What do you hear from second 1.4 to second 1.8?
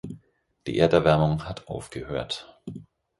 hat